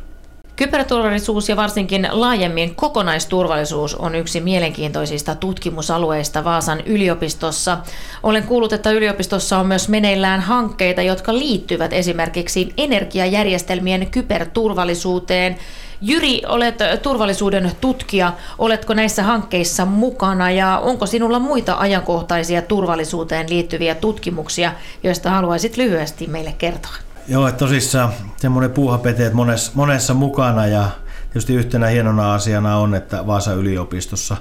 Kyberturvallisuus 0.61 1.49
ja 1.49 1.55
varsinkin 1.55 2.07
laajemmin 2.11 2.75
kokonaisturvallisuus 2.75 3.95
on 3.95 4.15
yksi 4.15 4.39
mielenkiintoisista 4.39 5.35
tutkimusalueista 5.35 6.43
Vaasan 6.43 6.81
yliopistossa. 6.85 7.77
Olen 8.23 8.43
kuullut, 8.43 8.73
että 8.73 8.91
yliopistossa 8.91 9.57
on 9.57 9.67
myös 9.67 9.89
meneillään 9.89 10.41
hankkeita, 10.41 11.01
jotka 11.01 11.33
liittyvät 11.33 11.93
esimerkiksi 11.93 12.73
energiajärjestelmien 12.77 14.07
kyberturvallisuuteen. 14.11 15.57
Jyri, 16.01 16.41
olet 16.47 16.75
turvallisuuden 17.01 17.71
tutkija. 17.81 18.33
Oletko 18.57 18.93
näissä 18.93 19.23
hankkeissa 19.23 19.85
mukana 19.85 20.51
ja 20.51 20.79
onko 20.83 21.05
sinulla 21.05 21.39
muita 21.39 21.75
ajankohtaisia 21.79 22.61
turvallisuuteen 22.61 23.49
liittyviä 23.49 23.95
tutkimuksia, 23.95 24.73
joista 25.03 25.29
haluaisit 25.29 25.77
lyhyesti 25.77 26.27
meille 26.27 26.53
kertoa? 26.57 27.10
Joo, 27.27 27.47
että 27.47 27.59
tosissaan 27.59 28.13
semmoinen 28.37 28.71
puuhapeteet 28.71 29.33
monessa, 29.33 29.71
monessa 29.75 30.13
mukana 30.13 30.67
ja 30.67 30.89
tietysti 31.25 31.53
yhtenä 31.53 31.87
hienona 31.87 32.33
asiana 32.33 32.77
on, 32.77 32.95
että 32.95 33.27
Vaasan 33.27 33.57
yliopistossa 33.57 34.37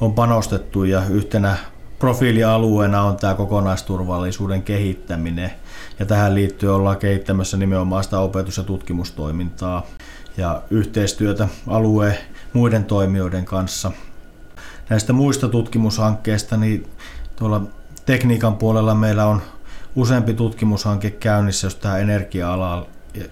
on 0.00 0.14
panostettu 0.14 0.84
ja 0.84 1.02
yhtenä 1.10 1.56
profiilialueena 1.98 3.02
on 3.02 3.16
tämä 3.16 3.34
kokonaisturvallisuuden 3.34 4.62
kehittäminen. 4.62 5.50
Ja 5.98 6.06
tähän 6.06 6.34
liittyen 6.34 6.72
ollaan 6.72 6.96
kehittämässä 6.96 7.56
nimenomaan 7.56 8.04
sitä 8.04 8.18
opetus- 8.18 8.56
ja 8.56 8.62
tutkimustoimintaa 8.62 9.86
ja 10.36 10.62
yhteistyötä 10.70 11.48
alueen 11.66 12.16
muiden 12.52 12.84
toimijoiden 12.84 13.44
kanssa. 13.44 13.92
Näistä 14.90 15.12
muista 15.12 15.48
tutkimushankkeista, 15.48 16.56
niin 16.56 16.86
tuolla 17.36 17.62
tekniikan 18.06 18.56
puolella 18.56 18.94
meillä 18.94 19.26
on 19.26 19.42
useampi 19.96 20.34
tutkimushanke 20.34 21.10
käynnissä 21.10 21.66
just 21.66 21.80
tähän 21.80 22.00
energia-alaan 22.00 22.86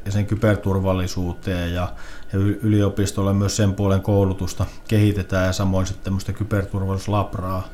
ja 0.04 0.12
sen 0.12 0.26
kyberturvallisuuteen 0.26 1.74
ja, 1.74 1.88
ja 2.32 2.38
yliopistolle 2.38 3.32
myös 3.32 3.56
sen 3.56 3.74
puolen 3.74 4.02
koulutusta 4.02 4.66
kehitetään 4.88 5.46
ja 5.46 5.52
samoin 5.52 5.86
sitten 5.86 6.04
tämmöistä 6.04 6.32
kyberturvallisuuslabraa, 6.32 7.68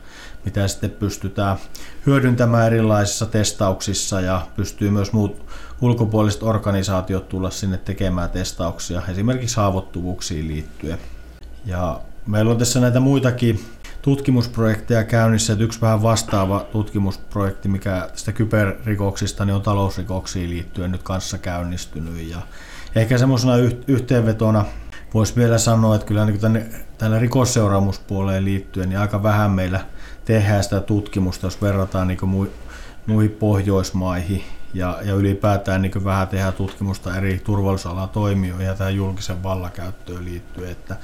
mitä 0.44 0.68
sitten 0.68 0.90
pystytään 0.90 1.56
hyödyntämään 2.06 2.66
erilaisissa 2.66 3.26
testauksissa 3.26 4.20
ja 4.20 4.46
pystyy 4.56 4.90
myös 4.90 5.12
muut 5.12 5.46
ulkopuoliset 5.80 6.42
organisaatiot 6.42 7.28
tulla 7.28 7.50
sinne 7.50 7.78
tekemään 7.78 8.30
testauksia 8.30 9.02
esimerkiksi 9.08 9.56
haavoittuvuuksiin 9.56 10.48
liittyen. 10.48 10.98
Ja 11.66 12.00
meillä 12.26 12.50
on 12.50 12.58
tässä 12.58 12.80
näitä 12.80 13.00
muitakin 13.00 13.60
tutkimusprojekteja 14.02 15.04
käynnissä. 15.04 15.52
Että 15.52 15.64
yksi 15.64 15.80
vähän 15.80 16.02
vastaava 16.02 16.66
tutkimusprojekti, 16.72 17.68
mikä 17.68 18.08
tästä 18.10 18.32
kyberrikoksista, 18.32 19.44
niin 19.44 19.54
on 19.54 19.62
talousrikoksiin 19.62 20.50
liittyen 20.50 20.92
nyt 20.92 21.02
kanssa 21.02 21.38
käynnistynyt. 21.38 22.28
Ja 22.28 22.38
ehkä 22.94 23.18
semmoisena 23.18 23.56
yhteenvetona 23.86 24.64
voisi 25.14 25.36
vielä 25.36 25.58
sanoa, 25.58 25.94
että 25.94 26.06
kyllä 26.06 26.24
niin 26.24 26.40
tänne, 26.40 26.66
tällä 26.98 27.18
rikosseuraamuspuoleen 27.18 28.44
liittyen 28.44 28.88
niin 28.88 28.98
aika 28.98 29.22
vähän 29.22 29.50
meillä 29.50 29.80
tehdään 30.24 30.64
sitä 30.64 30.80
tutkimusta, 30.80 31.46
jos 31.46 31.62
verrataan 31.62 32.08
niin 32.08 32.50
muihin 33.06 33.30
Pohjoismaihin 33.30 34.44
ja, 34.74 34.98
ja 35.04 35.14
ylipäätään 35.14 35.82
niin 35.82 36.04
vähän 36.04 36.28
tehdään 36.28 36.52
tutkimusta 36.52 37.16
eri 37.16 37.40
turvallisuusalan 37.44 38.08
toimijoihin 38.08 38.66
ja 38.66 38.74
tähän 38.74 38.96
julkisen 38.96 39.42
vallakäyttöön 39.42 40.24
liittyen, 40.24 40.70
että, 40.70 40.96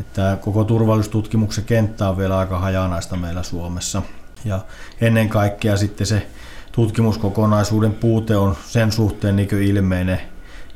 että 0.00 0.38
koko 0.40 0.64
turvallisuustutkimuksen 0.64 1.64
kenttä 1.64 2.08
on 2.08 2.18
vielä 2.18 2.38
aika 2.38 2.58
hajanaista 2.58 3.16
meillä 3.16 3.42
Suomessa. 3.42 4.02
Ja 4.44 4.60
ennen 5.00 5.28
kaikkea 5.28 5.76
sitten 5.76 6.06
se 6.06 6.26
tutkimuskokonaisuuden 6.72 7.92
puute 7.92 8.36
on 8.36 8.56
sen 8.66 8.92
suhteen 8.92 9.36
niin 9.36 9.62
ilmeinen. 9.62 10.20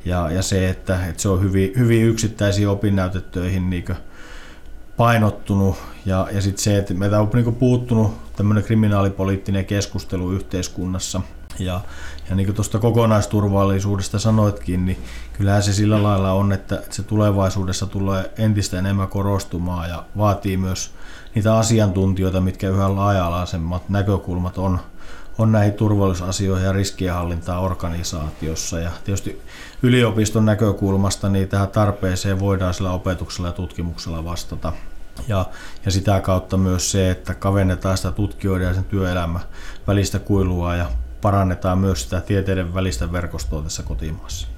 Ja, 0.05 0.31
ja 0.31 0.43
se, 0.43 0.69
että, 0.69 1.07
että 1.07 1.23
se 1.23 1.29
on 1.29 1.43
hyvin, 1.43 1.73
hyvin 1.79 2.05
yksittäisiin 2.05 2.69
opinnäytetöihin 2.69 3.71
niin 3.71 3.85
painottunut. 4.97 5.77
Ja, 6.07 6.29
ja 6.33 6.43
sitten 6.43 6.65
se, 6.65 6.79
että 6.79 6.95
meitä 6.95 7.21
on 7.21 7.31
niin 7.35 7.55
puuttunut 7.55 8.33
tämmöinen 8.37 8.65
kriminaalipoliittinen 8.65 9.65
keskustelu 9.65 10.33
yhteiskunnassa– 10.33 11.21
ja, 11.59 11.81
ja 12.29 12.37
niin 12.37 12.47
kuin 12.47 12.57
tuosta 12.57 12.79
kokonaisturvallisuudesta 12.79 14.19
sanoitkin, 14.19 14.87
niin 14.87 15.05
kyllähän 15.33 15.63
se 15.63 15.73
sillä 15.73 16.03
lailla 16.03 16.33
on, 16.33 16.53
että 16.53 16.83
se 16.91 17.03
tulevaisuudessa 17.03 17.87
tulee 17.87 18.31
entistä 18.39 18.79
enemmän 18.79 19.09
korostumaan 19.09 19.89
ja 19.89 20.05
vaatii 20.17 20.57
myös 20.57 20.95
niitä 21.35 21.57
asiantuntijoita, 21.57 22.41
mitkä 22.41 22.69
yhä 22.69 22.97
laaja-alaisemmat 22.97 23.89
näkökulmat 23.89 24.59
on, 24.59 24.81
on 25.39 25.53
näihin 25.53 25.75
turvallisuusasioihin 25.75 26.67
ja 26.67 26.73
riskienhallintaan 26.73 27.63
organisaatiossa. 27.63 28.81
Ja 28.81 28.91
tietysti 29.05 29.43
yliopiston 29.83 30.45
näkökulmasta 30.45 31.29
niin 31.29 31.49
tähän 31.49 31.69
tarpeeseen 31.69 32.41
voidaan 32.41 32.75
sillä 32.75 32.91
opetuksella 32.91 33.49
ja 33.49 33.53
tutkimuksella 33.53 34.25
vastata. 34.25 34.73
Ja, 35.29 35.47
ja 35.85 35.91
sitä 35.91 36.21
kautta 36.21 36.57
myös 36.57 36.91
se, 36.91 37.11
että 37.11 37.35
kavennetaan 37.35 37.97
sitä 37.97 38.13
tutkijoiden 38.13 38.69
ja 38.69 38.75
sen 38.75 38.85
työelämän 38.85 39.43
välistä 39.87 40.19
kuilua 40.19 40.77
ja 40.77 40.87
parannetaan 41.23 41.79
myös 41.79 42.03
sitä 42.03 42.21
tieteiden 42.21 42.75
välistä 42.75 43.13
verkostoa 43.13 43.63
tässä 43.63 43.83
kotimaassa. 43.83 44.49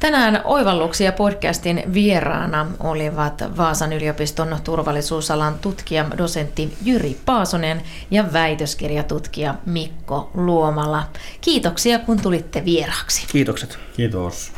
Tänään 0.00 0.40
Oivalluksia 0.44 1.12
podcastin 1.12 1.82
vieraana 1.94 2.66
olivat 2.80 3.42
Vaasan 3.56 3.92
yliopiston 3.92 4.56
turvallisuusalan 4.64 5.54
tutkija, 5.58 6.06
dosentti 6.18 6.76
Jyri 6.82 7.16
Paasonen 7.24 7.82
ja 8.10 8.32
väitöskirjatutkija 8.32 9.54
Mikko 9.66 10.30
Luomala. 10.34 11.04
Kiitoksia 11.40 11.98
kun 11.98 12.20
tulitte 12.20 12.64
vieraaksi. 12.64 13.26
Kiitokset. 13.32 13.78
Kiitos. 13.96 14.52